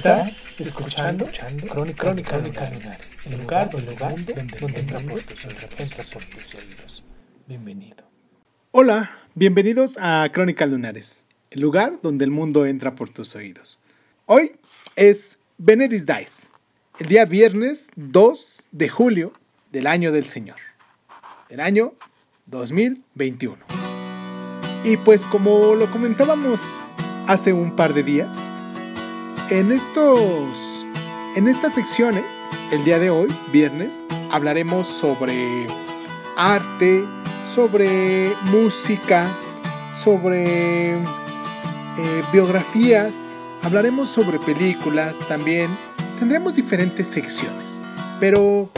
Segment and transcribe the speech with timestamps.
[0.00, 1.28] Estás escuchando,
[1.68, 6.54] Crónica, Crónica, Lunares, el lugar, el lugar donde, donde entra por tus entra por tus
[6.54, 7.04] oídos.
[7.46, 7.96] Bienvenido.
[8.70, 13.78] Hola, bienvenidos a Crónica Lunares, el lugar donde el mundo entra por tus oídos.
[14.24, 14.52] Hoy
[14.96, 16.48] es Veneris Dice,
[16.98, 19.34] el día viernes 2 de julio
[19.70, 20.56] del año del Señor,
[21.50, 21.92] del año
[22.46, 23.58] 2021.
[24.82, 26.80] Y pues como lo comentábamos
[27.26, 28.48] hace un par de días,
[29.50, 30.86] en estos
[31.36, 35.66] en estas secciones, el día de hoy, viernes, hablaremos sobre
[36.36, 37.04] arte,
[37.44, 39.28] sobre música,
[39.94, 41.02] sobre eh,
[42.32, 45.70] biografías, hablaremos sobre películas también,
[46.18, 47.78] tendremos diferentes secciones,
[48.18, 48.70] pero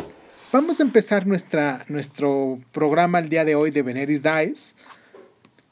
[0.53, 4.75] vamos a empezar nuestra, nuestro programa el día de hoy de Veneris Dice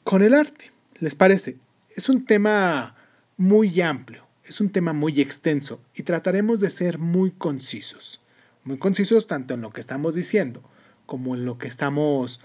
[0.03, 1.57] con el arte, ¿les parece?
[1.95, 2.95] Es un tema
[3.37, 8.21] muy amplio, es un tema muy extenso y trataremos de ser muy concisos,
[8.63, 10.63] muy concisos tanto en lo que estamos diciendo
[11.05, 12.41] como en lo que estamos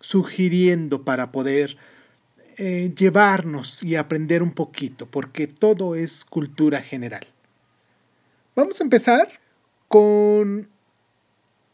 [0.00, 1.76] sugiriendo para poder
[2.56, 7.28] eh, llevarnos y aprender un poquito, porque todo es cultura general.
[8.56, 9.40] Vamos a empezar
[9.86, 10.68] con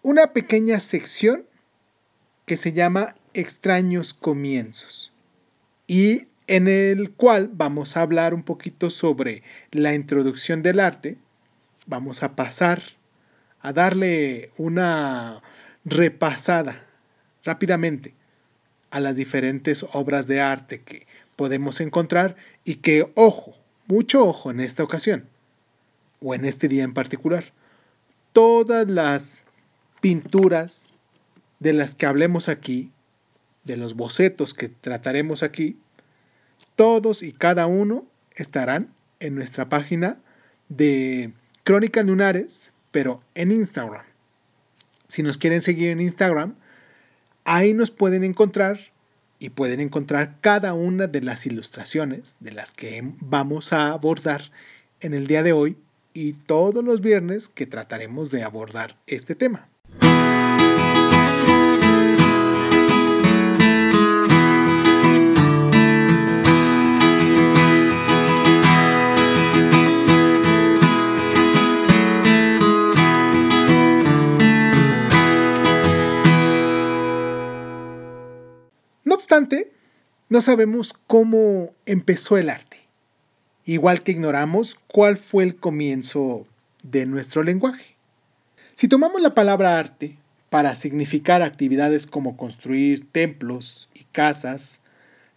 [0.02, 1.46] una pequeña sección
[2.44, 5.14] que se llama Extraños Comienzos
[5.86, 11.16] y en el cual vamos a hablar un poquito sobre la introducción del arte.
[11.86, 12.82] Vamos a pasar
[13.60, 15.42] a darle una
[15.84, 16.84] repasada
[17.44, 18.14] rápidamente
[18.90, 21.06] a las diferentes obras de arte que
[21.36, 23.54] podemos encontrar y que, ojo,
[23.86, 25.26] mucho ojo en esta ocasión,
[26.20, 27.52] o en este día en particular,
[28.32, 29.44] todas las
[30.00, 30.90] pinturas
[31.58, 32.90] de las que hablemos aquí,
[33.64, 35.78] de los bocetos que trataremos aquí,
[36.76, 40.18] todos y cada uno estarán en nuestra página
[40.68, 44.04] de Crónicas Lunares, pero en Instagram.
[45.08, 46.54] Si nos quieren seguir en Instagram,
[47.44, 48.80] ahí nos pueden encontrar
[49.38, 54.50] y pueden encontrar cada una de las ilustraciones de las que vamos a abordar
[55.00, 55.76] en el día de hoy
[56.14, 59.68] y todos los viernes que trataremos de abordar este tema.
[80.28, 82.78] No sabemos cómo empezó el arte,
[83.64, 86.46] igual que ignoramos cuál fue el comienzo
[86.82, 87.96] de nuestro lenguaje.
[88.74, 90.18] Si tomamos la palabra arte
[90.50, 94.82] para significar actividades como construir templos y casas,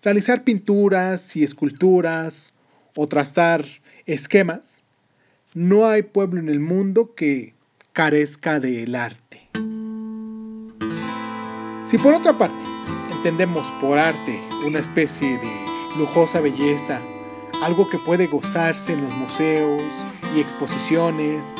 [0.02, 2.56] realizar pinturas y esculturas
[2.96, 3.66] o trazar
[4.06, 4.84] esquemas,
[5.54, 7.54] no hay pueblo en el mundo que
[7.94, 9.50] carezca del arte.
[11.86, 12.64] Si por otra parte
[13.12, 15.52] entendemos por arte una especie de
[15.98, 17.02] lujosa belleza,
[17.62, 21.58] algo que puede gozarse en los museos y exposiciones,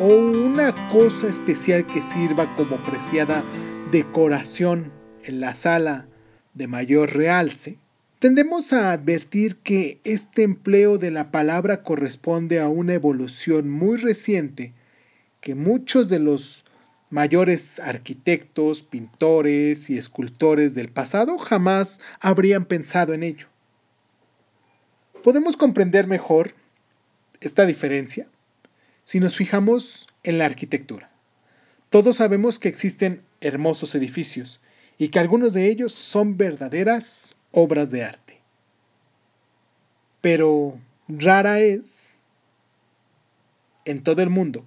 [0.00, 3.42] o una cosa especial que sirva como preciada
[3.90, 4.92] decoración
[5.24, 6.06] en la sala
[6.54, 7.78] de mayor realce,
[8.18, 14.72] tendemos a advertir que este empleo de la palabra corresponde a una evolución muy reciente
[15.40, 16.64] que muchos de los
[17.10, 23.46] mayores arquitectos, pintores y escultores del pasado jamás habrían pensado en ello.
[25.22, 26.54] Podemos comprender mejor
[27.40, 28.28] esta diferencia
[29.04, 31.10] si nos fijamos en la arquitectura.
[31.90, 34.60] Todos sabemos que existen hermosos edificios
[34.98, 38.40] y que algunos de ellos son verdaderas obras de arte.
[40.20, 40.78] Pero
[41.08, 42.20] rara es
[43.84, 44.66] en todo el mundo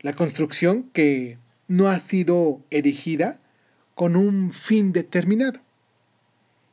[0.00, 1.38] la construcción que
[1.68, 3.38] no ha sido erigida
[3.94, 5.60] con un fin determinado.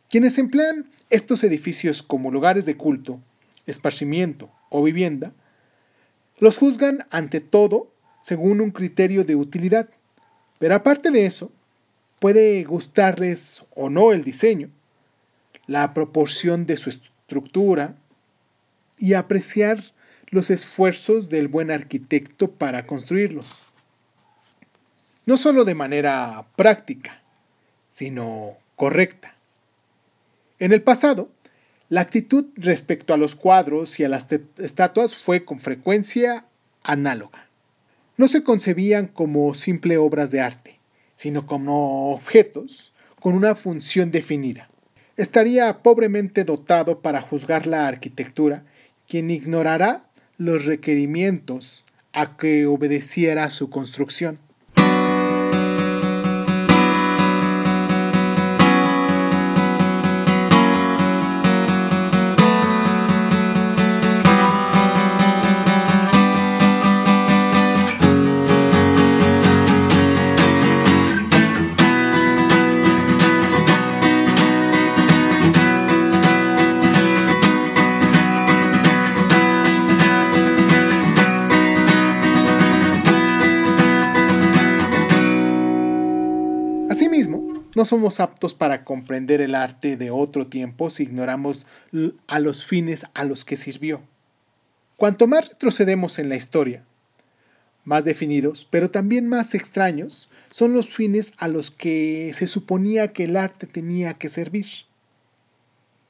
[0.09, 3.19] Quienes emplean estos edificios como lugares de culto,
[3.65, 5.33] esparcimiento o vivienda,
[6.39, 9.89] los juzgan ante todo según un criterio de utilidad.
[10.59, 11.51] Pero aparte de eso,
[12.19, 14.69] puede gustarles o no el diseño.
[15.67, 17.95] la proporción de su estructura
[18.99, 19.83] y apreciar
[20.27, 23.61] los esfuerzos del buen arquitecto para construirlos.
[25.25, 27.21] No solo de manera práctica,
[27.87, 29.35] sino correcta.
[30.59, 31.29] En el pasado,
[31.89, 34.27] la actitud respecto a los cuadros y a las
[34.57, 36.45] estatuas fue con frecuencia
[36.83, 37.47] análoga.
[38.17, 40.79] No se concebían como simple obras de arte,
[41.15, 44.69] sino como objetos con una función definida.
[45.17, 48.63] Estaría pobremente dotado para juzgar la arquitectura
[49.07, 50.05] quien ignorará
[50.37, 54.39] los requerimientos a que obedeciera su construcción.
[87.85, 91.67] Somos aptos para comprender el arte de otro tiempo si ignoramos
[92.27, 94.01] a los fines a los que sirvió.
[94.97, 96.83] Cuanto más retrocedemos en la historia,
[97.83, 103.25] más definidos, pero también más extraños, son los fines a los que se suponía que
[103.25, 104.65] el arte tenía que servir.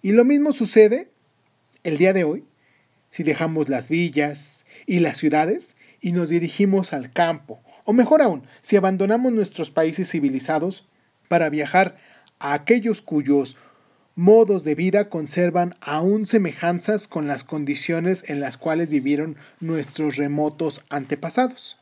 [0.01, 1.09] Y lo mismo sucede
[1.83, 2.45] el día de hoy
[3.09, 8.43] si dejamos las villas y las ciudades y nos dirigimos al campo, o mejor aún,
[8.61, 10.87] si abandonamos nuestros países civilizados
[11.27, 11.97] para viajar
[12.39, 13.57] a aquellos cuyos
[14.15, 20.83] modos de vida conservan aún semejanzas con las condiciones en las cuales vivieron nuestros remotos
[20.89, 21.77] antepasados.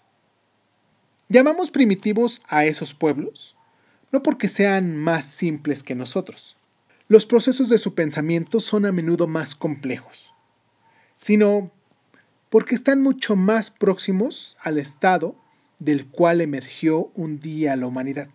[1.30, 3.56] Llamamos primitivos a esos pueblos,
[4.12, 6.58] no porque sean más simples que nosotros.
[7.08, 10.34] Los procesos de su pensamiento son a menudo más complejos,
[11.20, 11.72] sino
[12.50, 15.36] porque están mucho más próximos al estado
[15.80, 18.30] del cual emergió un día la humanidad.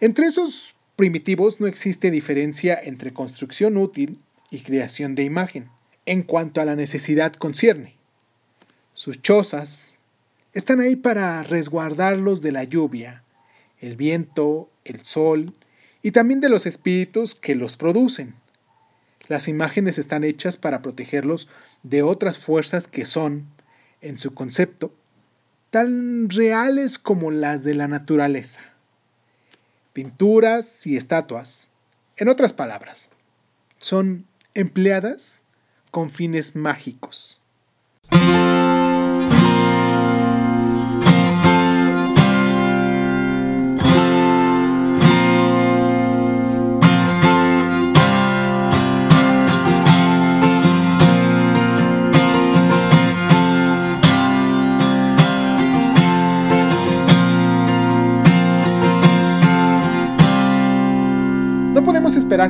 [0.00, 5.70] Entre esos primitivos no existe diferencia entre construcción útil y creación de imagen,
[6.06, 7.96] en cuanto a la necesidad concierne.
[8.94, 9.98] Sus chozas
[10.52, 13.24] están ahí para resguardarlos de la lluvia,
[13.80, 15.52] el viento, el sol
[16.00, 18.36] y también de los espíritus que los producen.
[19.26, 21.48] Las imágenes están hechas para protegerlos
[21.82, 23.46] de otras fuerzas que son,
[24.00, 24.94] en su concepto,
[25.70, 28.62] tan reales como las de la naturaleza
[29.98, 31.72] pinturas y estatuas.
[32.16, 33.10] En otras palabras,
[33.78, 35.42] son empleadas
[35.90, 37.42] con fines mágicos.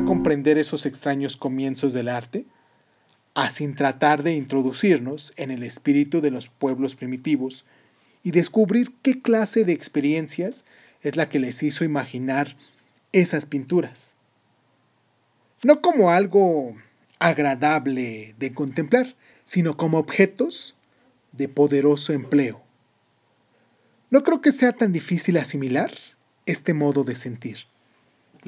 [0.05, 2.44] Comprender esos extraños comienzos del arte,
[3.35, 7.64] a sin tratar de introducirnos en el espíritu de los pueblos primitivos
[8.23, 10.67] y descubrir qué clase de experiencias
[11.02, 12.56] es la que les hizo imaginar
[13.12, 14.17] esas pinturas.
[15.62, 16.76] No como algo
[17.19, 20.77] agradable de contemplar, sino como objetos
[21.32, 22.62] de poderoso empleo.
[24.10, 25.93] No creo que sea tan difícil asimilar
[26.46, 27.58] este modo de sentir.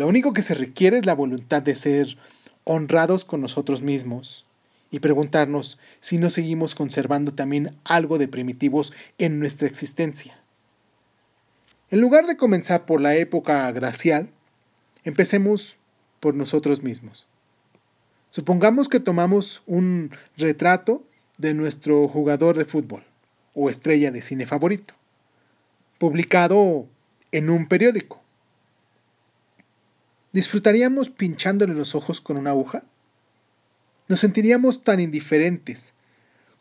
[0.00, 2.16] Lo único que se requiere es la voluntad de ser
[2.64, 4.46] honrados con nosotros mismos
[4.90, 10.38] y preguntarnos si no seguimos conservando también algo de primitivos en nuestra existencia.
[11.90, 14.30] En lugar de comenzar por la época glacial,
[15.04, 15.76] empecemos
[16.18, 17.26] por nosotros mismos.
[18.30, 21.04] Supongamos que tomamos un retrato
[21.36, 23.04] de nuestro jugador de fútbol
[23.52, 24.94] o estrella de cine favorito,
[25.98, 26.86] publicado
[27.32, 28.19] en un periódico.
[30.32, 32.84] ¿Disfrutaríamos pinchándole los ojos con una aguja?
[34.06, 35.94] ¿Nos sentiríamos tan indiferentes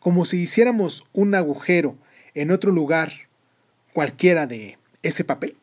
[0.00, 1.96] como si hiciéramos un agujero
[2.34, 3.12] en otro lugar
[3.92, 5.56] cualquiera de ese papel?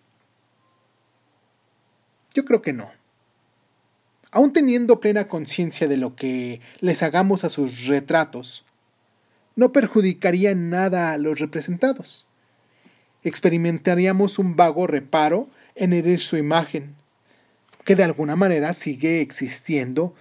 [2.34, 2.92] Yo creo que no.
[4.32, 8.64] Aún teniendo plena conciencia de lo que les hagamos a sus retratos,
[9.58, 12.26] no perjudicaría nada a los representados.
[13.24, 16.96] Experimentaríamos un vago reparo en herir su imagen
[17.88, 20.14] que de alguna manera sigue existiendo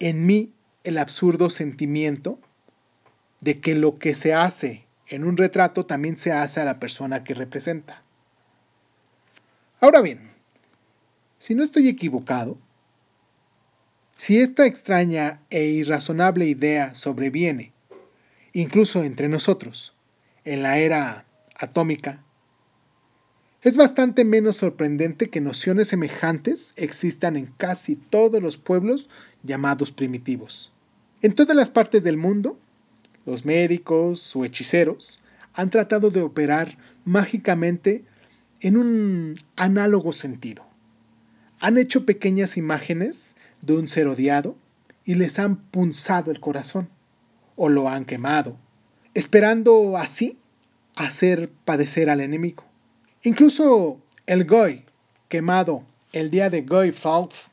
[0.00, 0.52] en mí
[0.84, 2.38] el absurdo sentimiento
[3.40, 7.24] de que lo que se hace en un retrato también se hace a la persona
[7.24, 8.02] que representa.
[9.80, 10.30] Ahora bien,
[11.38, 12.58] si no estoy equivocado,
[14.18, 17.72] Si esta extraña e irrazonable idea sobreviene,
[18.52, 19.94] incluso entre nosotros,
[20.44, 22.25] en la era atómica,
[23.66, 29.10] es bastante menos sorprendente que nociones semejantes existan en casi todos los pueblos
[29.42, 30.72] llamados primitivos.
[31.20, 32.60] En todas las partes del mundo,
[33.24, 35.20] los médicos o hechiceros
[35.52, 38.04] han tratado de operar mágicamente
[38.60, 40.64] en un análogo sentido.
[41.58, 44.54] Han hecho pequeñas imágenes de un ser odiado
[45.04, 46.88] y les han punzado el corazón
[47.56, 48.58] o lo han quemado,
[49.14, 50.38] esperando así
[50.94, 52.65] hacer padecer al enemigo.
[53.26, 54.84] Incluso el Goy,
[55.28, 57.50] quemado el día de Goy Falls,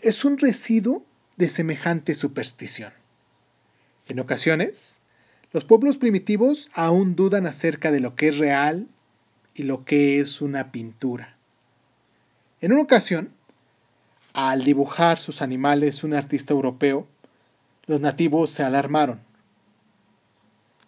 [0.00, 1.04] es un residuo
[1.36, 2.90] de semejante superstición.
[4.08, 5.02] En ocasiones,
[5.52, 8.88] los pueblos primitivos aún dudan acerca de lo que es real
[9.54, 11.36] y lo que es una pintura.
[12.62, 13.28] En una ocasión,
[14.32, 17.06] al dibujar sus animales un artista europeo,
[17.84, 19.20] los nativos se alarmaron.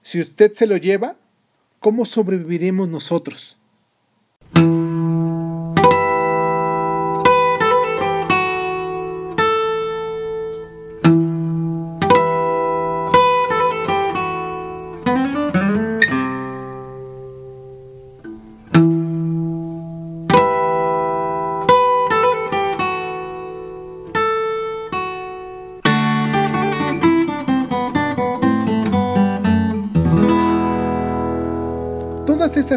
[0.00, 1.16] Si usted se lo lleva,
[1.80, 3.58] ¿cómo sobreviviremos nosotros?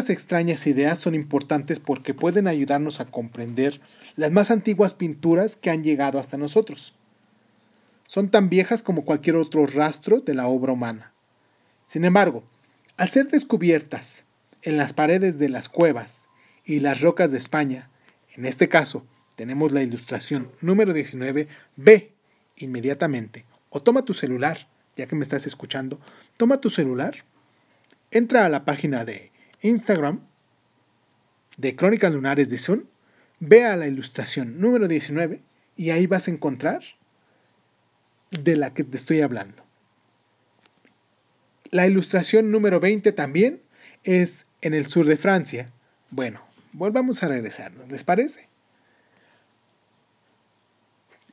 [0.00, 3.82] Estas extrañas ideas son importantes porque pueden ayudarnos a comprender
[4.16, 6.94] las más antiguas pinturas que han llegado hasta nosotros.
[8.06, 11.12] Son tan viejas como cualquier otro rastro de la obra humana.
[11.86, 12.44] Sin embargo,
[12.96, 14.24] al ser descubiertas
[14.62, 16.30] en las paredes de las cuevas
[16.64, 17.90] y las rocas de España,
[18.34, 19.04] en este caso
[19.36, 22.12] tenemos la ilustración número 19, ve
[22.56, 24.66] inmediatamente o toma tu celular,
[24.96, 26.00] ya que me estás escuchando,
[26.38, 27.16] toma tu celular,
[28.10, 29.29] entra a la página de
[29.62, 30.20] Instagram
[31.56, 32.88] de Crónicas Lunares de Sun,
[33.38, 35.40] ve a la ilustración número 19
[35.76, 36.82] y ahí vas a encontrar
[38.30, 39.64] de la que te estoy hablando.
[41.70, 43.62] La ilustración número 20 también
[44.04, 45.70] es en el sur de Francia.
[46.10, 48.48] Bueno, volvamos a regresarnos, ¿les parece?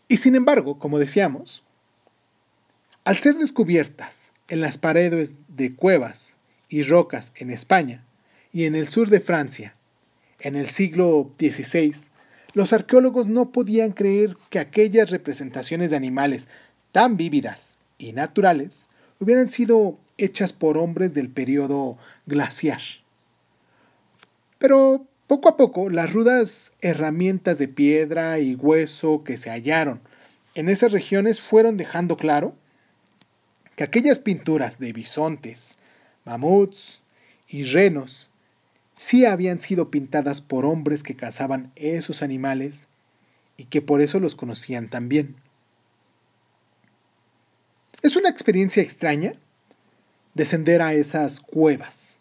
[0.08, 1.66] Y sin embargo, como decíamos,
[3.04, 6.38] al ser descubiertas en las paredes de cuevas
[6.70, 8.04] y rocas en España,
[8.54, 9.76] y en el sur de Francia,
[10.40, 11.94] en el siglo XVI,
[12.54, 16.48] los arqueólogos no podían creer que aquellas representaciones de animales
[16.92, 18.90] tan vívidas y naturales
[19.20, 22.82] hubieran sido hechas por hombres del periodo glaciar.
[24.58, 30.02] Pero poco a poco las rudas herramientas de piedra y hueso que se hallaron
[30.58, 32.56] en esas regiones fueron dejando claro
[33.76, 35.78] que aquellas pinturas de bisontes,
[36.26, 37.04] mamuts
[37.48, 38.30] y renos
[38.98, 42.90] sí habían sido pintadas por hombres que cazaban esos animales
[43.56, 45.36] y que por eso los conocían tan bien.
[48.02, 49.34] Es una experiencia extraña
[50.34, 52.20] descender a esas cuevas,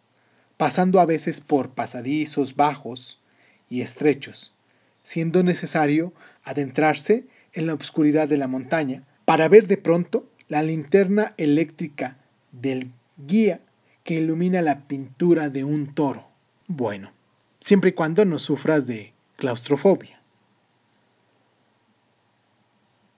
[0.56, 3.20] pasando a veces por pasadizos bajos
[3.68, 4.54] y estrechos,
[5.02, 11.34] siendo necesario adentrarse en la oscuridad de la montaña para ver de pronto la linterna
[11.36, 12.16] eléctrica
[12.52, 13.60] del guía
[14.02, 16.25] que ilumina la pintura de un toro.
[16.68, 17.12] Bueno,
[17.60, 20.20] siempre y cuando no sufras de claustrofobia.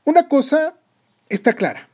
[0.05, 0.75] Una cosa
[1.29, 1.89] está clara.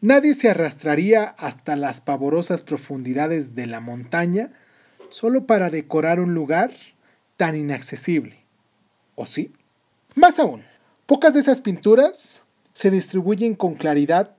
[0.00, 4.52] Nadie se arrastraría hasta las pavorosas profundidades de la montaña
[5.10, 6.70] solo para decorar un lugar
[7.36, 8.44] tan inaccesible.
[9.16, 9.52] ¿O sí?
[10.14, 10.64] Más aún,
[11.06, 14.36] pocas de esas pinturas se distribuyen con claridad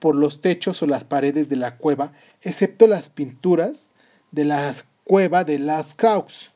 [0.00, 3.92] por los techos o las paredes de la cueva, excepto las pinturas
[4.32, 6.50] de las cueva de las Kraus,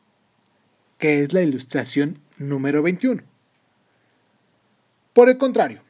[0.98, 3.22] que es la ilustración número 21.
[5.12, 5.82] Por el contrario,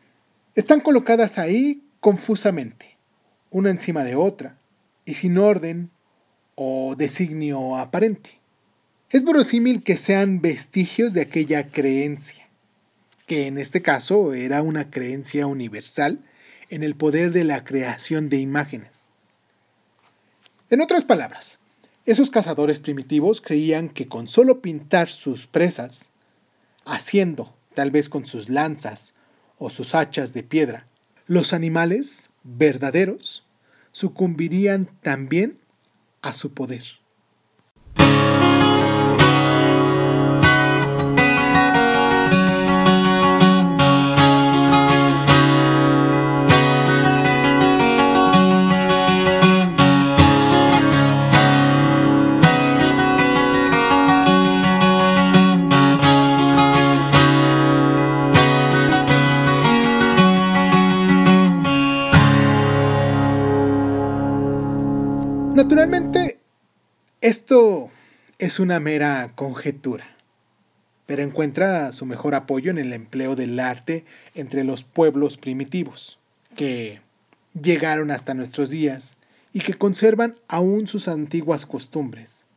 [0.55, 2.99] están colocadas ahí confusamente,
[3.49, 4.59] una encima de otra,
[5.07, 5.91] y sin orden
[6.55, 8.41] o designio aparente.
[9.09, 12.47] Es verosímil que sean vestigios de aquella creencia,
[13.25, 16.19] que en este caso era una creencia universal
[16.69, 19.09] en el poder de la creación de imágenes.
[20.69, 21.59] En otras palabras,
[22.07, 26.13] esos cazadores primitivos creían que con solo pintar sus presas,
[26.85, 29.15] haciendo, tal vez con sus lanzas
[29.59, 30.87] o sus hachas de piedra,
[31.27, 33.45] los animales verdaderos
[33.93, 35.59] sucumbirían también
[36.23, 37.00] a su poder.
[68.51, 70.17] Es una mera conjetura,
[71.07, 74.05] pero encuentra su mejor apoyo en el empleo del arte
[74.35, 76.19] entre los pueblos primitivos,
[76.57, 77.01] que
[77.63, 79.19] llegaron hasta nuestros días
[79.53, 82.49] y que conservan aún sus antiguas costumbres.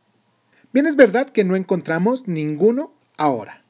[0.72, 3.62] Bien es verdad que no encontramos ninguno ahora,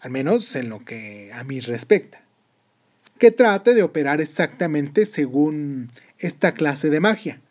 [0.00, 2.22] al menos en lo que a mí respecta,
[3.18, 7.42] que trate de operar exactamente según esta clase de magia.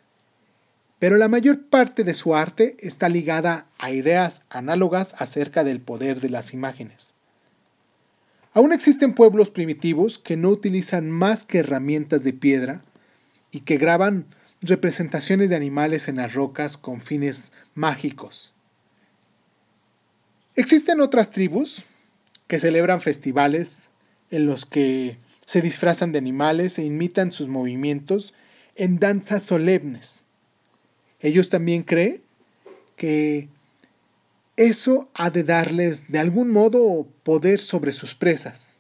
[1.02, 6.22] Pero la mayor parte de su arte está ligada a ideas análogas acerca del poder
[6.22, 7.16] de las imágenes.
[8.54, 12.84] Aún existen pueblos primitivos que no utilizan más que herramientas de piedra
[13.50, 14.28] y que graban
[14.62, 18.54] representaciones de animales en las rocas con fines mágicos.
[20.54, 21.84] Existen otras tribus
[22.46, 23.90] que celebran festivales
[24.30, 25.18] en los que
[25.48, 28.36] se disfrazan de animales e imitan sus movimientos
[28.76, 30.26] en danzas solemnes.
[31.22, 32.22] Ellos también creen
[32.96, 33.48] que
[34.58, 38.80] eso ha de darles de algún modo poder sobre sus presas.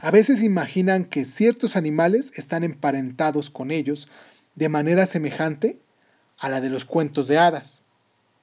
[0.00, 4.08] A veces imaginan que ciertos animales están emparentados con ellos
[4.54, 5.78] de manera semejante
[6.38, 7.84] a la de los cuentos de hadas,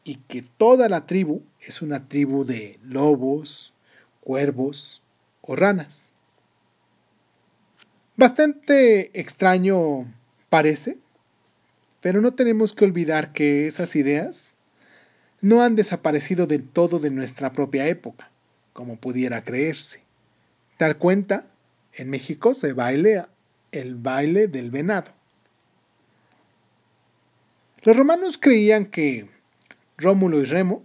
[0.03, 3.73] y que toda la tribu es una tribu de lobos,
[4.21, 5.03] cuervos
[5.41, 6.11] o ranas.
[8.15, 10.11] Bastante extraño
[10.49, 10.97] parece,
[12.01, 14.57] pero no tenemos que olvidar que esas ideas
[15.39, 18.29] no han desaparecido del todo de nuestra propia época,
[18.73, 20.03] como pudiera creerse.
[20.77, 21.47] Tal cuenta,
[21.93, 23.29] en México se baila
[23.71, 25.11] el baile del venado.
[27.83, 29.27] Los romanos creían que
[29.97, 30.83] Rómulo y Remo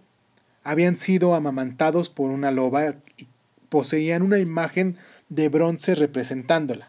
[0.62, 3.28] habían sido amamantados por una loba y
[3.68, 4.96] poseían una imagen
[5.28, 6.88] de bronce representándola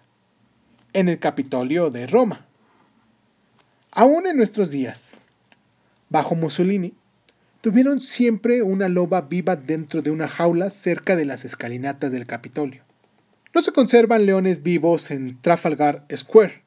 [0.94, 2.47] en el Capitolio de Roma.
[4.00, 5.18] Aún en nuestros días,
[6.10, 6.94] bajo Mussolini,
[7.62, 12.84] tuvieron siempre una loba viva dentro de una jaula cerca de las escalinatas del Capitolio.
[13.56, 16.62] No se conservan leones vivos en Trafalgar Square,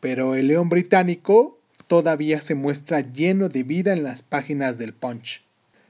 [0.00, 5.44] pero el león británico todavía se muestra lleno de vida en las páginas del Punch.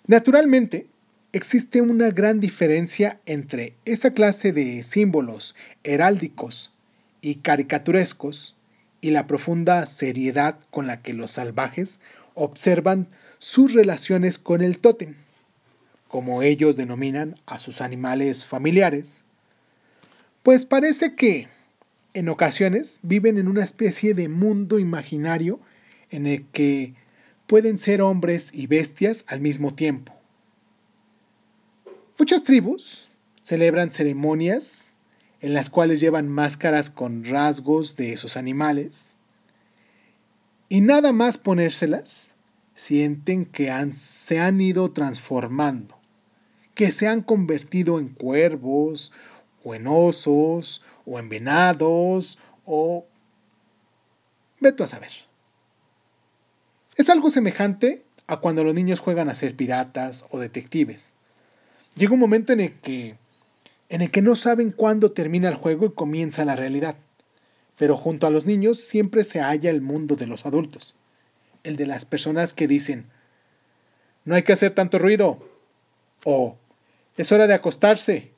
[0.07, 0.89] Naturalmente,
[1.33, 6.75] existe una gran diferencia entre esa clase de símbolos heráldicos
[7.23, 8.56] y caricaturescos
[9.01, 12.01] y la profunda seriedad con la que los salvajes
[12.35, 15.15] observan sus relaciones con el tótem,
[16.09, 19.25] como ellos denominan a sus animales familiares,
[20.43, 21.49] pues parece que
[22.15, 25.61] en ocasiones viven en una especie de mundo imaginario
[26.11, 26.95] en el que
[27.47, 30.15] pueden ser hombres y bestias al mismo tiempo.
[32.19, 33.11] Muchas tribus
[33.43, 34.96] celebran ceremonias
[35.41, 39.17] en las cuales llevan máscaras con rasgos de esos animales
[40.69, 42.33] y nada más ponérselas
[42.75, 45.97] sienten que se han ido transformando,
[46.75, 49.13] que se han convertido en cuervos
[49.65, 53.07] o en osos o en venados o...
[54.59, 55.11] Veto a saber.
[56.97, 61.15] Es algo semejante a cuando los niños juegan a ser piratas o detectives.
[61.95, 63.17] Llega un momento en el que
[63.89, 66.97] en el que no saben cuándo termina el juego y comienza la realidad.
[67.77, 70.95] Pero junto a los niños siempre se halla el mundo de los adultos,
[71.63, 73.07] el de las personas que dicen,
[74.25, 75.39] no hay que hacer tanto ruido,
[76.25, 76.57] o
[77.17, 78.33] es hora de acostarse.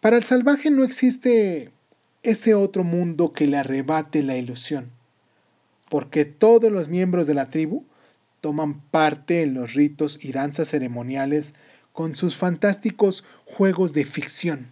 [0.00, 1.72] Para el salvaje no existe
[2.22, 4.92] ese otro mundo que le arrebate la ilusión
[5.90, 7.84] porque todos los miembros de la tribu
[8.40, 11.56] toman parte en los ritos y danzas ceremoniales
[11.92, 14.70] con sus fantásticos juegos de ficción.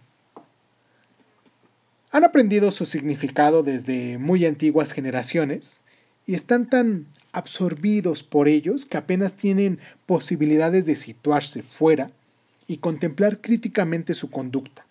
[2.11, 5.83] Han aprendido su significado desde muy antiguas generaciones
[6.25, 12.11] y están tan absorbidos por ellos que apenas tienen posibilidades de situarse fuera
[12.67, 14.85] y contemplar críticamente su conducta.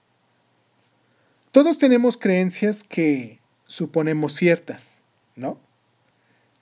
[1.51, 5.03] Todos tenemos creencias que suponemos ciertas,
[5.35, 5.59] ¿no?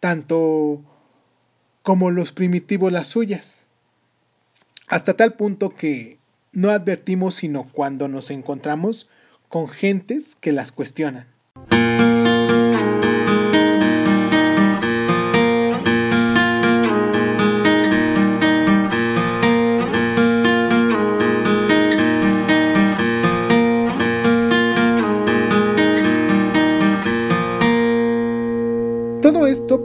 [0.01, 0.83] tanto
[1.83, 3.66] como los primitivos las suyas,
[4.87, 6.19] hasta tal punto que
[6.53, 9.09] no advertimos sino cuando nos encontramos
[9.49, 11.27] con gentes que las cuestionan.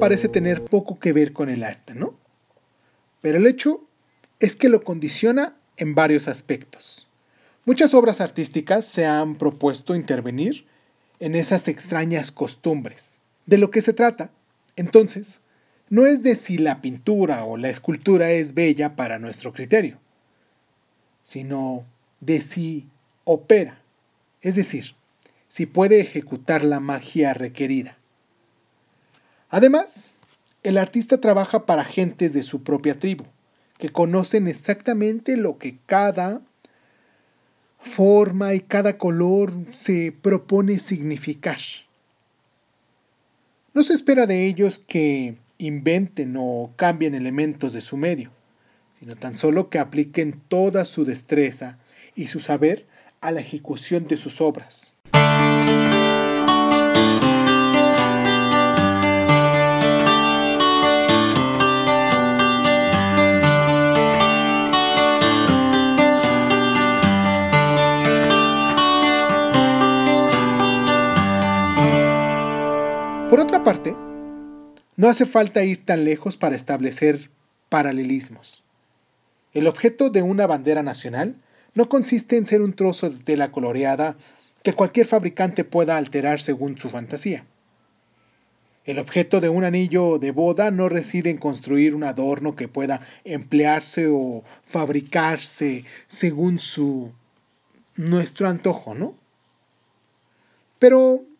[0.02, 2.16] parece tener poco que ver con el arte, ¿no?
[3.22, 3.84] Pero el hecho
[4.41, 7.08] es que lo condiciona en varios aspectos.
[7.63, 10.65] Muchas obras artísticas se han propuesto intervenir
[11.19, 13.19] en esas extrañas costumbres.
[13.45, 14.32] De lo que se trata
[14.75, 15.41] Entonces,
[15.89, 19.99] no es de si la pintura o la escultura es bella para nuestro criterio,
[21.21, 21.86] sino
[22.21, 22.88] de si
[23.25, 23.82] opera,
[24.41, 24.95] es decir,
[25.49, 27.97] si puede ejecutar la magia requerida.
[29.49, 30.15] Además,
[30.63, 33.25] el artista trabaja para gentes de su propia tribu,
[33.82, 36.41] que conocen exactamente lo que cada
[37.82, 41.58] forma y cada color se propone significar.
[43.74, 48.30] No se espera de ellos que inventen o cambien elementos de su medio,
[49.00, 51.80] sino tan solo que apliquen toda su destreza
[52.15, 52.86] y su saber
[53.20, 54.96] a la ejecución de sus obras.
[73.32, 73.96] Por otra parte,
[74.98, 77.30] no hace falta ir tan lejos para establecer
[77.70, 78.65] paralelismos.
[79.54, 81.38] El objeto de una bandera nacional
[81.74, 84.17] no consiste en ser un trozo de tela coloreada
[84.63, 87.46] que cualquier fabricante pueda alterar según su fantasía.
[88.84, 93.00] El objeto de un anillo de boda no reside en construir un adorno que pueda
[93.24, 97.13] emplearse o fabricarse según su
[97.96, 99.15] nuestro antojo, ¿no?
[100.80, 101.31] Pero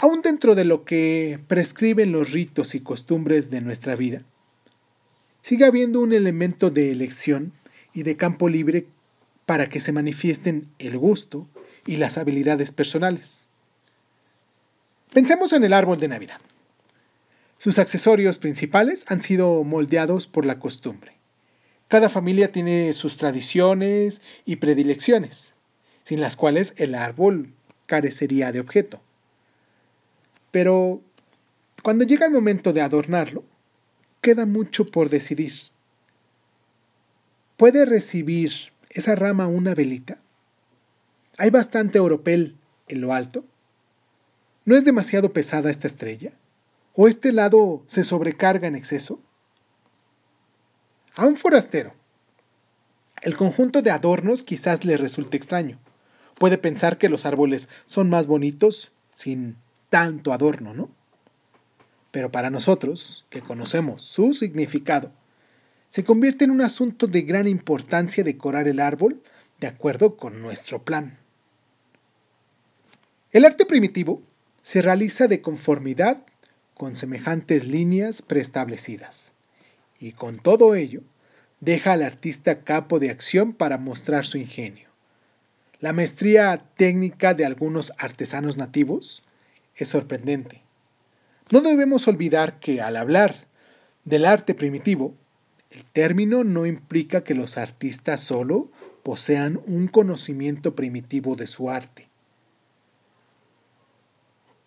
[0.00, 4.22] aún dentro de lo que prescriben los ritos y costumbres de nuestra vida,
[5.42, 7.52] sigue habiendo un elemento de elección
[7.92, 8.86] y de campo libre
[9.44, 11.48] para que se manifiesten el gusto
[11.86, 13.48] y las habilidades personales.
[15.12, 16.40] Pensemos en el árbol de Navidad.
[17.58, 21.12] Sus accesorios principales han sido moldeados por la costumbre.
[21.88, 25.56] Cada familia tiene sus tradiciones y predilecciones,
[26.04, 27.52] sin las cuales el árbol
[27.84, 29.02] carecería de objeto.
[30.50, 31.02] Pero
[31.82, 33.44] cuando llega el momento de adornarlo,
[34.20, 35.52] queda mucho por decidir.
[37.56, 38.52] ¿Puede recibir
[38.90, 40.20] esa rama una velita?
[41.38, 42.56] ¿Hay bastante oropel
[42.88, 43.44] en lo alto?
[44.64, 46.32] ¿No es demasiado pesada esta estrella?
[46.94, 49.22] ¿O este lado se sobrecarga en exceso?
[51.16, 51.94] A un forastero,
[53.22, 55.78] el conjunto de adornos quizás le resulte extraño.
[56.38, 59.56] Puede pensar que los árboles son más bonitos sin
[59.90, 60.90] tanto adorno, ¿no?
[62.10, 65.12] Pero para nosotros, que conocemos su significado,
[65.90, 69.22] se convierte en un asunto de gran importancia decorar el árbol
[69.58, 71.18] de acuerdo con nuestro plan.
[73.32, 74.22] El arte primitivo
[74.62, 76.24] se realiza de conformidad
[76.74, 79.34] con semejantes líneas preestablecidas,
[79.98, 81.02] y con todo ello
[81.60, 84.88] deja al artista capo de acción para mostrar su ingenio.
[85.78, 89.22] La maestría técnica de algunos artesanos nativos
[89.84, 90.62] es sorprendente.
[91.50, 93.46] No debemos olvidar que al hablar
[94.04, 95.14] del arte primitivo,
[95.70, 98.70] el término no implica que los artistas solo
[99.02, 102.08] posean un conocimiento primitivo de su arte.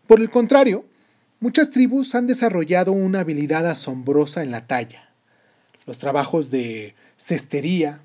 [0.08, 0.86] Por el contrario,
[1.40, 5.10] muchas tribus han desarrollado una habilidad asombrosa en la talla.
[5.86, 8.02] Los trabajos de cestería,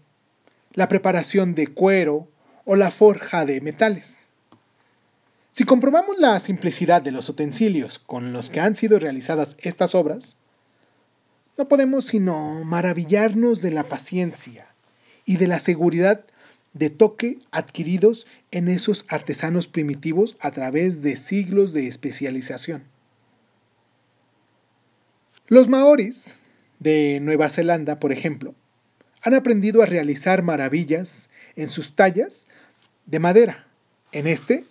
[0.74, 2.28] la preparación de cuero
[2.64, 4.27] o la forja de metales.
[5.52, 10.38] Si comprobamos la simplicidad de los utensilios con los que han sido realizadas estas obras,
[11.56, 14.68] no podemos sino maravillarnos de la paciencia
[15.24, 16.24] y de la seguridad
[16.72, 22.84] de toque adquiridos en esos artesanos primitivos a través de siglos de especialización.
[25.48, 26.36] Los maoris
[26.78, 28.54] de Nueva Zelanda, por ejemplo,
[29.22, 32.46] han aprendido a realizar maravillas en sus tallas
[33.06, 33.66] de madera.
[34.12, 34.64] En este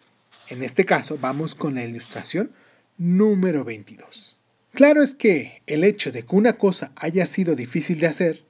[0.49, 2.51] en este caso vamos con la ilustración
[2.97, 4.39] número 22.
[4.73, 8.43] Claro es que el hecho de que una cosa haya sido difícil de hacer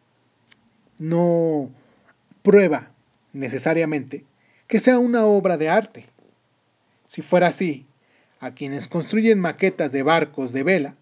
[0.98, 1.72] no
[2.42, 2.92] prueba
[3.34, 4.26] necesariamente
[4.68, 6.08] que sea una obra de arte.
[7.08, 7.86] Si fuera así,
[8.40, 10.96] a quienes construyen maquetas de barcos de vela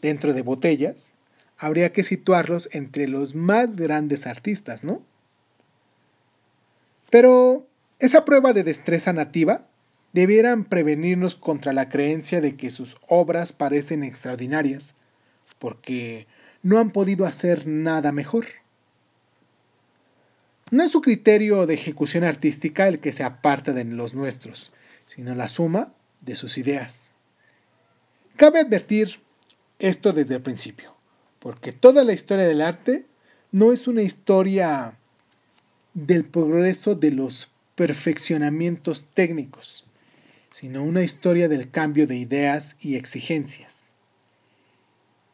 [0.00, 1.18] dentro de botellas,
[1.58, 5.02] habría que situarlos entre los más grandes artistas, ¿no?
[7.10, 7.66] Pero
[7.98, 9.66] esa prueba de destreza nativa
[10.12, 14.94] debieran prevenirnos contra la creencia de que sus obras parecen extraordinarias,
[15.58, 16.26] porque
[16.62, 18.46] no han podido hacer nada mejor.
[20.70, 24.72] No es su criterio de ejecución artística el que se aparta de los nuestros,
[25.06, 27.12] sino la suma de sus ideas.
[28.36, 29.20] Cabe advertir
[29.78, 30.94] esto desde el principio,
[31.38, 33.06] porque toda la historia del arte
[33.50, 34.98] no es una historia
[35.92, 39.84] del progreso de los perfeccionamientos técnicos,
[40.52, 43.90] sino una historia del cambio de ideas y exigencias.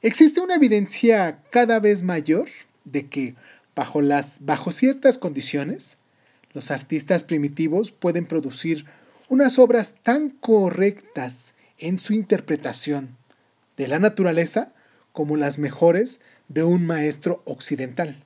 [0.01, 2.49] Existe una evidencia cada vez mayor
[2.85, 3.35] de que
[3.75, 5.99] bajo, las, bajo ciertas condiciones,
[6.53, 8.87] los artistas primitivos pueden producir
[9.29, 13.17] unas obras tan correctas en su interpretación
[13.77, 14.73] de la naturaleza
[15.13, 18.23] como las mejores de un maestro occidental.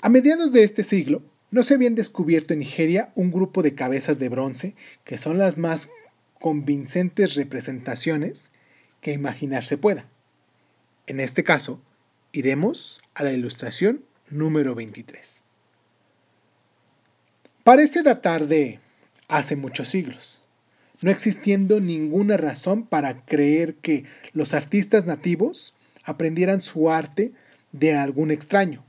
[0.00, 4.18] A mediados de este siglo, no se habían descubierto en Nigeria un grupo de cabezas
[4.18, 5.90] de bronce que son las más
[6.40, 8.52] convincentes representaciones
[9.00, 10.06] que imaginarse pueda.
[11.06, 11.80] En este caso,
[12.32, 15.44] iremos a la ilustración número 23.
[17.64, 18.80] Parece datar de
[19.28, 20.42] hace muchos siglos,
[21.02, 27.32] no existiendo ninguna razón para creer que los artistas nativos aprendieran su arte
[27.72, 28.84] de algún extraño.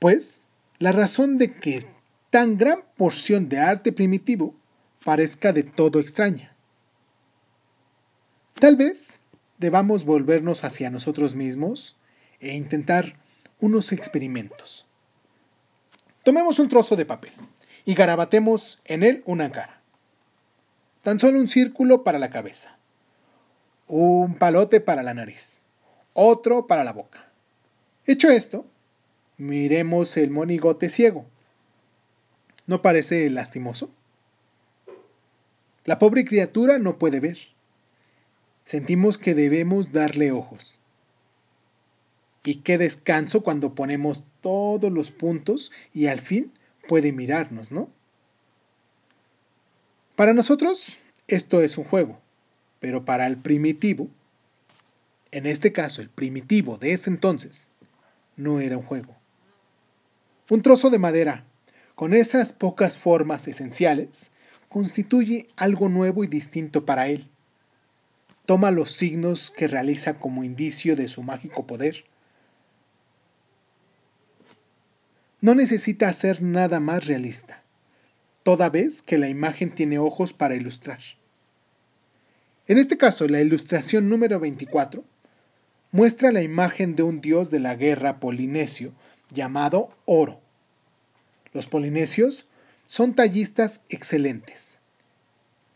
[0.00, 0.46] Pues
[0.78, 1.86] la razón de que
[2.30, 4.54] tan gran porción de arte primitivo
[5.04, 6.56] parezca de todo extraña.
[8.58, 9.20] Tal vez
[9.58, 11.96] debamos volvernos hacia nosotros mismos
[12.40, 13.16] e intentar
[13.60, 14.86] unos experimentos.
[16.24, 17.32] Tomemos un trozo de papel
[17.84, 19.82] y garabatemos en él una cara.
[21.02, 22.78] Tan solo un círculo para la cabeza,
[23.86, 25.60] un palote para la nariz,
[26.14, 27.30] otro para la boca
[28.06, 28.66] Hecho esto,
[29.40, 31.24] miremos el monigote ciego.
[32.66, 33.90] ¿No parece lastimoso?
[35.86, 37.38] La pobre criatura no puede ver.
[38.64, 40.78] Sentimos que debemos darle ojos.
[42.44, 46.52] Y qué descanso cuando ponemos todos los puntos y al fin
[46.86, 47.88] puede mirarnos, ¿no?
[50.16, 50.98] Para nosotros
[51.28, 52.20] esto es un juego,
[52.78, 54.08] pero para el primitivo,
[55.30, 57.68] en este caso el primitivo de ese entonces,
[58.36, 59.19] no era un juego.
[60.50, 61.44] Un trozo de madera,
[61.94, 64.32] con esas pocas formas esenciales,
[64.68, 67.28] constituye algo nuevo y distinto para él.
[68.46, 72.04] Toma los signos que realiza como indicio de su mágico poder.
[75.40, 77.62] No necesita hacer nada más realista,
[78.42, 80.98] toda vez que la imagen tiene ojos para ilustrar.
[82.66, 85.04] En este caso, la ilustración número 24
[85.92, 88.92] muestra la imagen de un dios de la guerra polinesio
[89.30, 90.40] llamado Oro.
[91.52, 92.46] Los polinesios
[92.86, 94.78] son tallistas excelentes,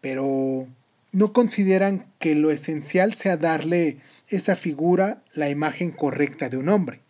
[0.00, 0.66] pero
[1.12, 7.00] no consideran que lo esencial sea darle esa figura la imagen correcta de un hombre.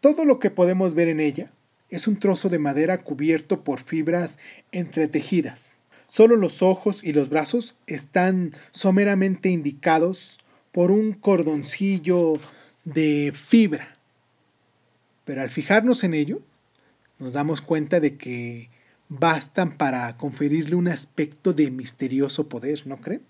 [0.00, 1.50] Todo lo que podemos ver en ella
[1.88, 4.38] es un trozo de madera cubierto por fibras
[4.72, 5.78] entretejidas.
[6.06, 10.38] Solo los ojos y los brazos están someramente indicados
[10.72, 12.38] por un cordoncillo
[12.84, 13.91] de fibra.
[15.32, 16.42] Pero al fijarnos en ello,
[17.18, 18.68] nos damos cuenta de que
[19.08, 23.22] bastan para conferirle un aspecto de misterioso poder, ¿no creen?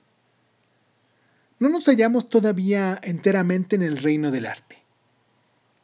[1.60, 4.82] No nos hallamos todavía enteramente en el reino del arte,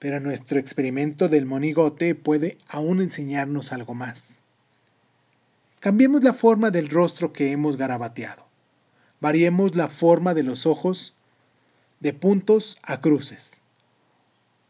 [0.00, 4.42] pero nuestro experimento del monigote puede aún enseñarnos algo más.
[5.78, 8.48] Cambiemos la forma del rostro que hemos garabateado.
[9.20, 11.14] Variemos la forma de los ojos
[12.00, 13.67] de puntos a cruces,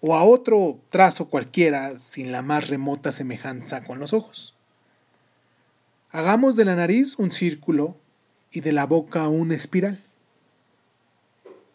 [0.00, 4.54] o a otro trazo cualquiera sin la más remota semejanza con los ojos.
[6.10, 7.96] Hagamos de la nariz un círculo
[8.50, 10.04] y de la boca una espiral.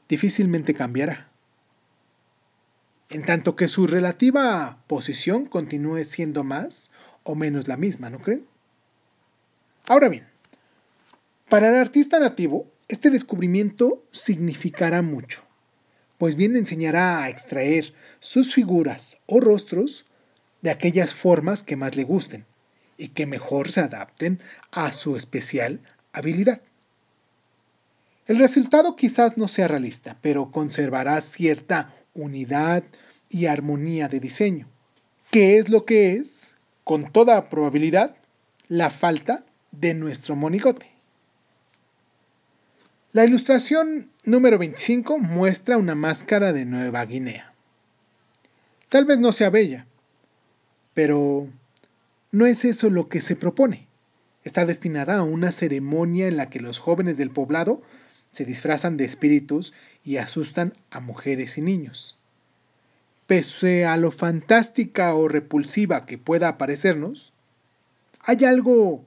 [0.07, 1.29] Difícilmente cambiará.
[3.09, 6.91] En tanto que su relativa posición continúe siendo más
[7.23, 8.47] o menos la misma, ¿no creen?
[9.87, 10.27] Ahora bien,
[11.49, 15.43] para el artista nativo, este descubrimiento significará mucho,
[16.23, 20.05] pues bien enseñará a extraer sus figuras o rostros
[20.61, 22.45] de aquellas formas que más le gusten
[22.97, 24.39] y que mejor se adapten
[24.71, 25.81] a su especial
[26.13, 26.61] habilidad.
[28.25, 32.85] El resultado quizás no sea realista, pero conservará cierta unidad
[33.29, 34.69] y armonía de diseño,
[35.29, 36.55] que es lo que es,
[36.85, 38.15] con toda probabilidad,
[38.69, 40.92] la falta de nuestro monigote.
[43.13, 47.53] La ilustración número 25 muestra una máscara de Nueva Guinea.
[48.89, 49.85] Tal vez no sea bella,
[50.95, 51.47] pero
[52.31, 53.85] no es eso lo que se propone.
[54.43, 57.83] Está destinada a una ceremonia en la que los jóvenes del poblado
[58.31, 62.17] se disfrazan de espíritus y asustan a mujeres y niños.
[63.27, 67.31] Pese a lo fantástica o repulsiva que pueda parecernos,
[68.21, 69.05] hay algo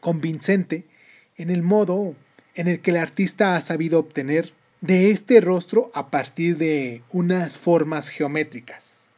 [0.00, 0.88] convincente
[1.36, 2.16] en el modo
[2.54, 7.56] en el que el artista ha sabido obtener de este rostro a partir de unas
[7.56, 9.10] formas geométricas.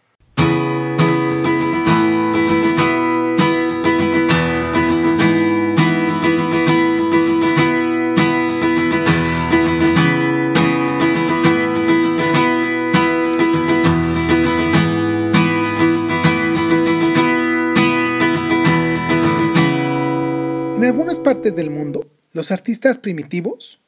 [20.76, 23.80] En algunas partes del mundo, los artistas primitivos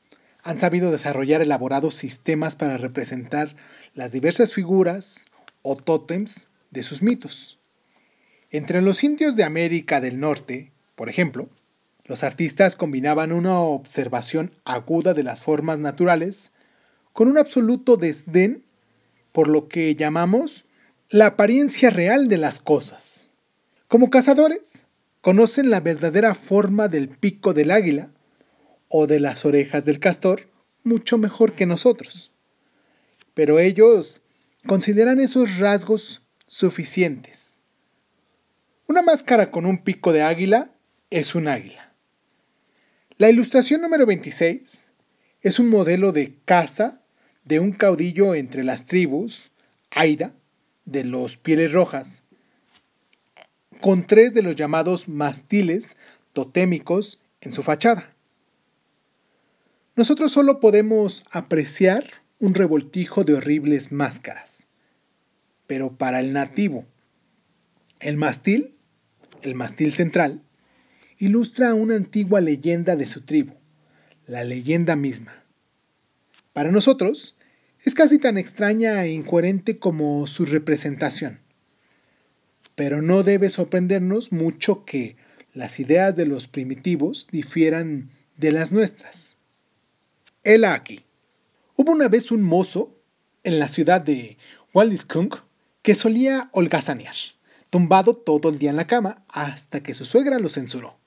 [0.43, 3.57] han sabido desarrollar elaborados sistemas para representar
[3.93, 5.27] las diversas figuras
[5.63, 7.59] o tótems de sus mitos.
[8.53, 11.49] Entre los indios de América del Norte, por ejemplo,
[12.05, 16.53] los artistas combinaban una observación aguda de las formas naturales
[17.13, 18.63] con un absoluto desdén
[19.33, 20.67] por lo que llamamos
[21.11, 23.31] la apariencia real de las cosas.
[23.89, 24.87] Como cazadores,
[25.21, 28.11] conocen la verdadera forma del pico del águila
[28.89, 30.49] o de las orejas del castor
[30.83, 32.33] mucho mejor que nosotros.
[33.35, 34.23] Pero ellos
[34.67, 37.61] consideran esos rasgos suficientes.
[38.87, 40.71] Una máscara con un pico de águila
[41.11, 41.93] es un águila.
[43.19, 44.91] La ilustración número 26
[45.43, 47.01] es un modelo de caza
[47.45, 49.51] de un caudillo entre las tribus,
[49.91, 50.35] Aira,
[50.85, 52.25] de los pieles rojas,
[53.81, 55.97] con tres de los llamados mastiles
[56.33, 58.16] totémicos en su fachada.
[59.97, 62.05] Nosotros solo podemos apreciar
[62.39, 64.69] un revoltijo de horribles máscaras.
[65.67, 66.85] Pero para el nativo,
[67.99, 68.77] el mastil,
[69.43, 70.43] el mastil central,
[71.19, 73.55] ilustra una antigua leyenda de su tribu,
[74.27, 75.43] la leyenda misma.
[76.53, 77.37] Para nosotros,
[77.83, 81.41] es casi tan extraña e incoherente como su representación
[82.77, 85.17] pero no debe sorprendernos mucho que
[85.53, 89.39] las ideas de los primitivos difieran de las nuestras.
[90.47, 91.01] Hela aquí.
[91.75, 92.95] Hubo una vez un mozo
[93.43, 94.39] en la ciudad de
[94.73, 95.39] Waldiskunk
[95.83, 97.17] que solía holgazanear,
[97.69, 101.01] tumbado todo el día en la cama hasta que su suegra lo censuró.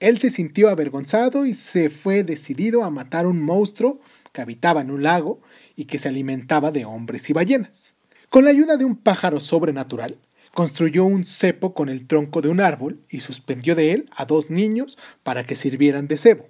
[0.00, 4.00] Él se sintió avergonzado y se fue decidido a matar un monstruo
[4.32, 5.40] que habitaba en un lago
[5.76, 7.94] y que se alimentaba de hombres y ballenas.
[8.28, 10.18] Con la ayuda de un pájaro sobrenatural,
[10.52, 14.50] construyó un cepo con el tronco de un árbol y suspendió de él a dos
[14.50, 16.48] niños para que sirvieran de cebo.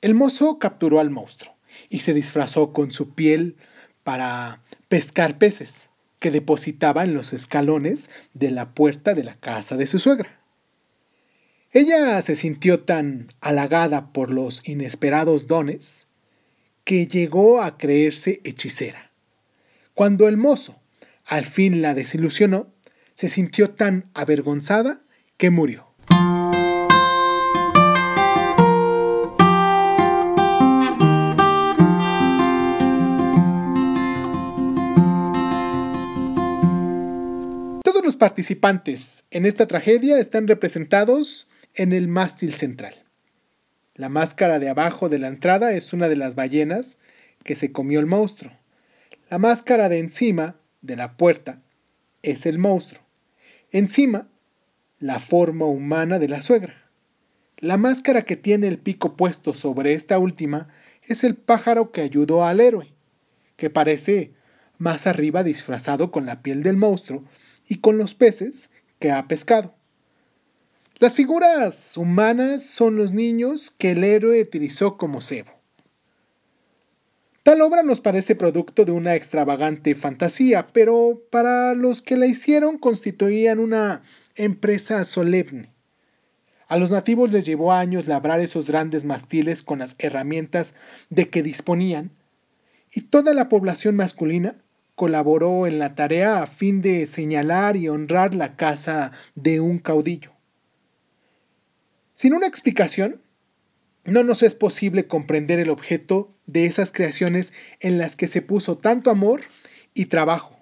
[0.00, 1.54] El mozo capturó al monstruo
[1.88, 3.56] y se disfrazó con su piel
[4.02, 9.86] para pescar peces que depositaba en los escalones de la puerta de la casa de
[9.86, 10.40] su suegra.
[11.72, 16.08] Ella se sintió tan halagada por los inesperados dones
[16.84, 19.12] que llegó a creerse hechicera.
[19.94, 20.80] Cuando el mozo
[21.24, 22.72] al fin la desilusionó,
[23.14, 25.02] se sintió tan avergonzada
[25.36, 25.89] que murió.
[38.20, 42.94] Participantes en esta tragedia están representados en el mástil central.
[43.94, 46.98] La máscara de abajo de la entrada es una de las ballenas
[47.44, 48.52] que se comió el monstruo.
[49.30, 51.62] La máscara de encima de la puerta
[52.22, 53.00] es el monstruo.
[53.72, 54.28] Encima,
[54.98, 56.90] la forma humana de la suegra.
[57.56, 60.68] La máscara que tiene el pico puesto sobre esta última
[61.02, 62.92] es el pájaro que ayudó al héroe,
[63.56, 64.34] que parece
[64.76, 67.24] más arriba disfrazado con la piel del monstruo
[67.70, 69.74] y con los peces que ha pescado.
[70.98, 75.52] Las figuras humanas son los niños que el héroe utilizó como cebo.
[77.44, 82.76] Tal obra nos parece producto de una extravagante fantasía, pero para los que la hicieron
[82.76, 84.02] constituían una
[84.34, 85.72] empresa solemne.
[86.66, 90.74] A los nativos les llevó años labrar esos grandes mastiles con las herramientas
[91.08, 92.10] de que disponían,
[92.92, 94.56] y toda la población masculina
[95.00, 100.32] colaboró en la tarea a fin de señalar y honrar la casa de un caudillo.
[102.12, 103.22] Sin una explicación,
[104.04, 108.76] no nos es posible comprender el objeto de esas creaciones en las que se puso
[108.76, 109.40] tanto amor
[109.94, 110.54] y trabajo.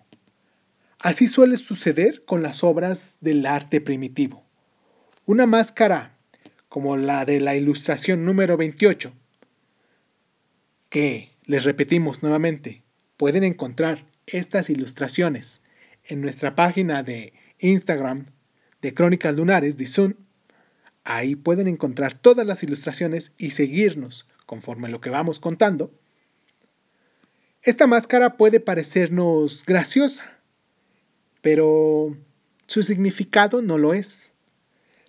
[1.00, 4.44] Así suele suceder con las obras del arte primitivo.
[5.26, 6.16] Una máscara,
[6.68, 9.12] como la de la ilustración número 28,
[10.90, 12.84] que, les repetimos nuevamente,
[13.16, 15.62] pueden encontrar estas ilustraciones
[16.04, 18.26] en nuestra página de Instagram
[18.82, 20.14] de Crónicas Lunares de Zoom.
[21.04, 25.92] Ahí pueden encontrar todas las ilustraciones y seguirnos conforme lo que vamos contando.
[27.62, 30.40] Esta máscara puede parecernos graciosa,
[31.40, 32.16] pero
[32.66, 34.32] su significado no lo es.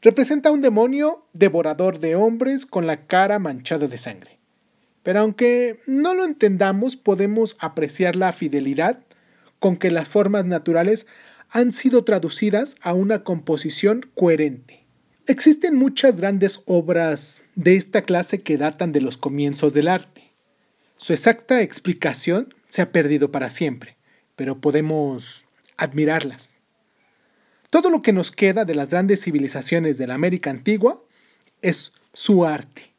[0.01, 4.39] Representa un demonio devorador de hombres con la cara manchada de sangre.
[5.03, 8.99] Pero aunque no lo entendamos, podemos apreciar la fidelidad
[9.60, 11.07] con que las formas naturales
[11.49, 14.86] han sido traducidas a una composición coherente.
[15.28, 20.32] Existen muchas grandes obras de esta clase que datan de los comienzos del arte.
[20.97, 23.97] Su exacta explicación se ha perdido para siempre,
[24.36, 25.45] pero podemos
[25.78, 26.60] admirarlas.
[27.70, 31.03] Todo lo que nos queda de las grandes civilizaciones de la América antigua
[31.62, 32.93] es su arte.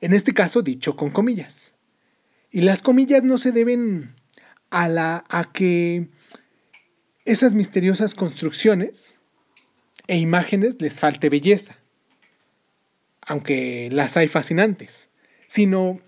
[0.00, 1.74] En este caso dicho con comillas.
[2.50, 4.14] Y las comillas no se deben
[4.70, 6.08] a, la, a que
[7.24, 9.20] esas misteriosas construcciones
[10.06, 11.76] e imágenes les falte belleza,
[13.22, 15.10] aunque las hay fascinantes,
[15.46, 16.00] sino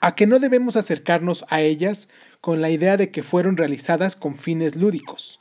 [0.00, 2.08] a que no debemos acercarnos a ellas
[2.40, 5.40] con la idea de que fueron realizadas con fines lúdicos.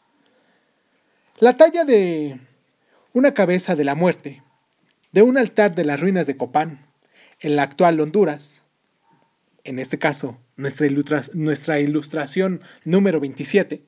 [1.40, 2.40] La talla de
[3.14, 4.44] una cabeza de la muerte,
[5.12, 6.86] de un altar de las ruinas de Copán,
[7.40, 8.66] en la actual Honduras,
[9.64, 10.88] en este caso nuestra,
[11.34, 13.84] nuestra ilustración número 27,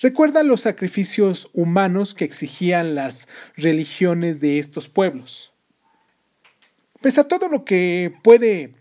[0.00, 5.52] recuerda los sacrificios humanos que exigían las religiones de estos pueblos.
[7.00, 8.74] Pese a todo lo que puede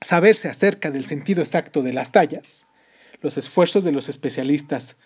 [0.00, 2.66] saberse acerca del sentido exacto de las tallas,
[3.22, 4.96] los esfuerzos de los especialistas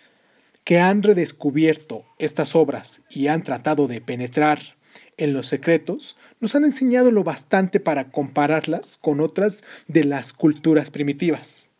[0.64, 4.76] que han redescubierto estas obras y han tratado de penetrar
[5.20, 10.90] en los secretos, nos han enseñado lo bastante para compararlas con otras de las culturas
[10.90, 11.70] primitivas.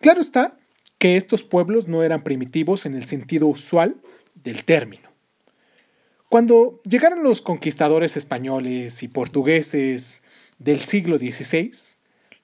[0.00, 0.58] Claro está
[0.98, 3.96] que estos pueblos no eran primitivos en el sentido usual
[4.34, 5.08] del término.
[6.28, 10.22] Cuando llegaron los conquistadores españoles y portugueses
[10.58, 11.72] del siglo XVI,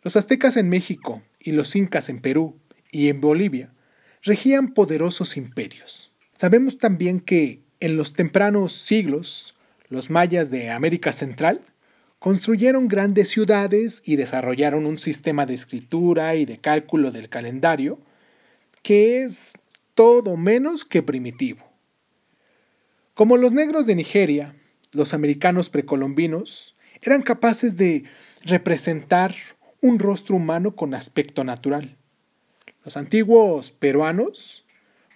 [0.02, 2.56] los aztecas en México y los incas en Perú
[2.92, 3.72] y en Bolivia
[4.22, 6.12] regían poderosos imperios.
[6.34, 9.55] Sabemos también que en los tempranos siglos,
[9.88, 11.60] los mayas de América Central
[12.18, 18.00] construyeron grandes ciudades y desarrollaron un sistema de escritura y de cálculo del calendario
[18.82, 19.52] que es
[19.94, 21.64] todo menos que primitivo.
[23.14, 24.54] Como los negros de Nigeria,
[24.92, 28.04] los americanos precolombinos eran capaces de
[28.42, 29.34] representar
[29.80, 31.96] un rostro humano con aspecto natural.
[32.84, 34.64] Los antiguos peruanos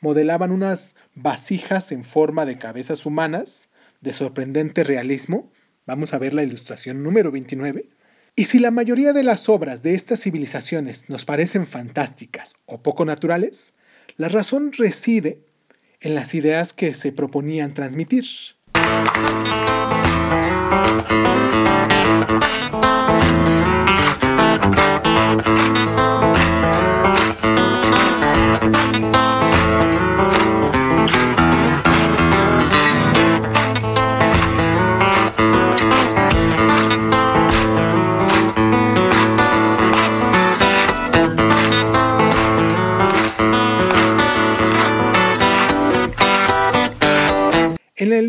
[0.01, 3.70] modelaban unas vasijas en forma de cabezas humanas
[4.01, 5.53] de sorprendente realismo.
[5.87, 7.89] Vamos a ver la ilustración número 29.
[8.37, 13.05] Y si la mayoría de las obras de estas civilizaciones nos parecen fantásticas o poco
[13.05, 13.75] naturales,
[14.17, 15.45] la razón reside
[16.01, 18.25] en las ideas que se proponían transmitir.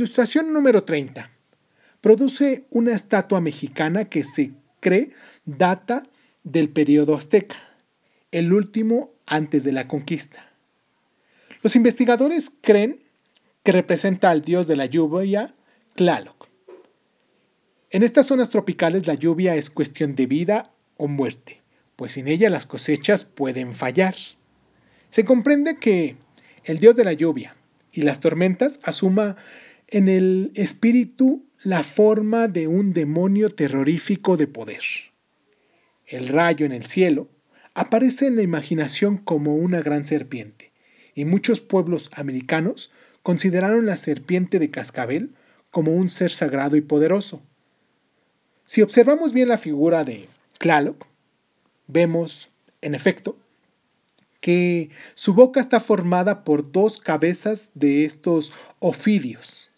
[0.01, 1.29] Ilustración número 30,
[2.01, 5.11] produce una estatua mexicana que se cree
[5.45, 6.07] data
[6.43, 7.55] del periodo azteca,
[8.31, 10.49] el último antes de la conquista.
[11.61, 13.03] Los investigadores creen
[13.61, 15.53] que representa al dios de la lluvia,
[15.93, 16.47] Tlaloc.
[17.91, 21.61] En estas zonas tropicales la lluvia es cuestión de vida o muerte,
[21.95, 24.15] pues sin ella las cosechas pueden fallar.
[25.11, 26.15] Se comprende que
[26.63, 27.55] el dios de la lluvia
[27.93, 29.35] y las tormentas asuma
[29.91, 34.81] en el espíritu la forma de un demonio terrorífico de poder.
[36.07, 37.27] El rayo en el cielo
[37.73, 40.71] aparece en la imaginación como una gran serpiente,
[41.13, 45.35] y muchos pueblos americanos consideraron la serpiente de cascabel
[45.71, 47.41] como un ser sagrado y poderoso.
[48.63, 51.05] Si observamos bien la figura de Tlaloc,
[51.87, 52.49] vemos,
[52.81, 53.37] en efecto,
[54.39, 59.70] que su boca está formada por dos cabezas de estos ofidios,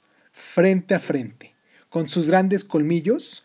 [0.53, 1.55] frente a frente,
[1.89, 3.43] con sus grandes colmillos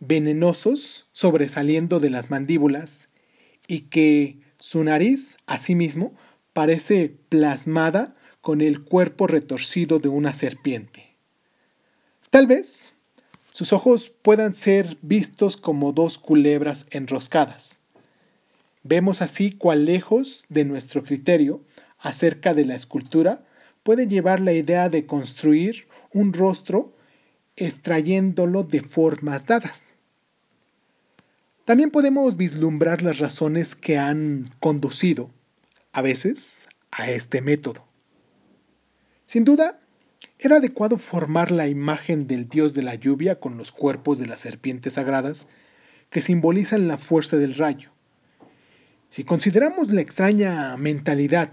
[0.00, 3.12] venenosos sobresaliendo de las mandíbulas
[3.66, 6.16] y que su nariz, asimismo,
[6.54, 11.10] parece plasmada con el cuerpo retorcido de una serpiente.
[12.30, 12.94] Tal vez
[13.52, 17.82] sus ojos puedan ser vistos como dos culebras enroscadas.
[18.84, 21.60] Vemos así cuán lejos de nuestro criterio
[21.98, 23.44] acerca de la escultura
[23.82, 26.96] puede llevar la idea de construir un rostro
[27.56, 29.94] extrayéndolo de formas dadas.
[31.64, 35.30] También podemos vislumbrar las razones que han conducido,
[35.92, 37.84] a veces, a este método.
[39.26, 39.80] Sin duda,
[40.38, 44.40] era adecuado formar la imagen del dios de la lluvia con los cuerpos de las
[44.40, 45.48] serpientes sagradas
[46.10, 47.90] que simbolizan la fuerza del rayo.
[49.10, 51.50] Si consideramos la extraña mentalidad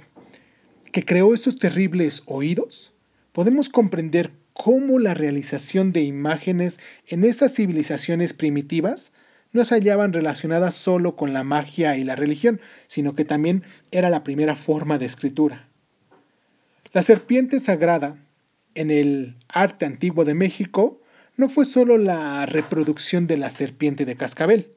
[0.91, 2.93] que creó estos terribles oídos,
[3.34, 9.12] podemos comprender cómo la realización de imágenes en esas civilizaciones primitivas
[9.51, 14.10] no se hallaban relacionadas solo con la magia y la religión, sino que también era
[14.10, 15.68] la primera forma de escritura.
[16.93, 18.16] La serpiente sagrada
[18.76, 21.01] en el arte antiguo de México
[21.36, 24.72] no fue solo la reproducción de la serpiente de cascabel.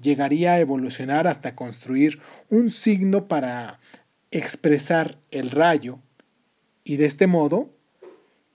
[0.00, 2.20] Llegaría a evolucionar hasta construir
[2.50, 3.80] un signo para
[4.30, 5.98] expresar el rayo
[6.84, 7.75] y de este modo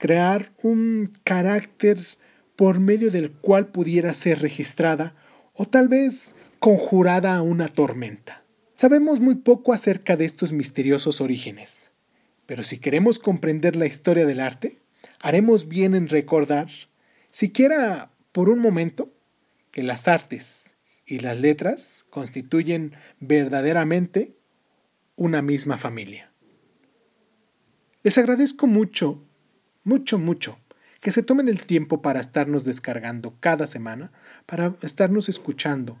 [0.02, 1.96] crear un carácter
[2.56, 5.14] por medio del cual pudiera ser registrada
[5.54, 8.42] o tal vez conjurada a una tormenta.
[8.74, 11.92] Sabemos muy poco acerca de estos misteriosos orígenes,
[12.46, 14.80] pero si queremos comprender la historia del arte,
[15.20, 16.66] haremos bien en recordar,
[17.30, 19.08] siquiera por un momento,
[19.70, 20.74] que las artes
[21.06, 24.34] y las letras constituyen verdaderamente
[25.14, 26.32] una misma familia.
[28.02, 29.22] Les agradezco mucho,
[29.84, 30.58] mucho, mucho
[31.02, 34.12] que se tomen el tiempo para estarnos descargando cada semana,
[34.46, 35.98] para estarnos escuchando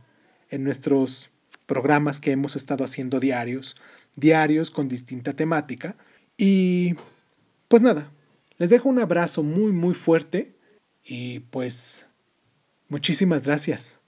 [0.48, 1.30] en nuestros
[1.66, 3.76] programas que hemos estado haciendo diarios,
[4.14, 5.96] diarios con distinta temática.
[6.36, 6.94] Y
[7.66, 8.12] pues nada,
[8.58, 10.54] les dejo un abrazo muy, muy fuerte
[11.04, 12.06] y pues
[12.88, 13.98] muchísimas gracias,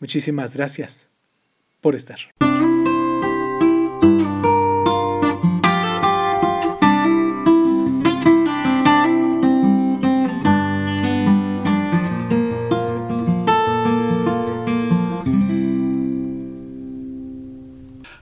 [0.00, 1.08] muchísimas gracias
[1.80, 2.18] por estar.